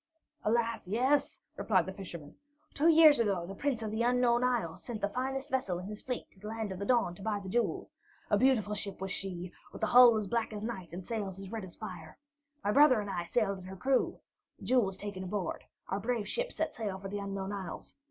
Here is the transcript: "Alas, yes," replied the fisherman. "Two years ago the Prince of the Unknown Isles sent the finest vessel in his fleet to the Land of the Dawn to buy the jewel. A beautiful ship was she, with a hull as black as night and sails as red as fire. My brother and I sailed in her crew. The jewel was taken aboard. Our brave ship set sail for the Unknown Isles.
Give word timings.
"Alas, 0.43 0.87
yes," 0.87 1.43
replied 1.57 1.85
the 1.85 1.93
fisherman. 1.93 2.35
"Two 2.73 2.87
years 2.87 3.19
ago 3.19 3.45
the 3.45 3.53
Prince 3.53 3.83
of 3.83 3.91
the 3.91 4.01
Unknown 4.01 4.43
Isles 4.43 4.81
sent 4.83 4.99
the 4.99 5.09
finest 5.09 5.51
vessel 5.51 5.77
in 5.77 5.85
his 5.85 6.01
fleet 6.01 6.31
to 6.31 6.39
the 6.39 6.47
Land 6.47 6.71
of 6.71 6.79
the 6.79 6.87
Dawn 6.87 7.13
to 7.13 7.21
buy 7.21 7.39
the 7.39 7.49
jewel. 7.49 7.91
A 8.31 8.35
beautiful 8.35 8.73
ship 8.73 8.99
was 8.99 9.11
she, 9.11 9.53
with 9.71 9.83
a 9.83 9.93
hull 9.93 10.17
as 10.17 10.25
black 10.25 10.53
as 10.53 10.63
night 10.63 10.91
and 10.91 11.05
sails 11.05 11.37
as 11.37 11.51
red 11.51 11.63
as 11.65 11.75
fire. 11.75 12.17
My 12.63 12.71
brother 12.71 12.99
and 12.99 13.11
I 13.11 13.25
sailed 13.25 13.59
in 13.59 13.65
her 13.65 13.77
crew. 13.77 14.17
The 14.57 14.65
jewel 14.65 14.85
was 14.87 14.97
taken 14.97 15.23
aboard. 15.23 15.65
Our 15.89 15.99
brave 15.99 16.27
ship 16.27 16.51
set 16.51 16.73
sail 16.73 16.97
for 16.97 17.07
the 17.09 17.19
Unknown 17.19 17.51
Isles. 17.51 17.93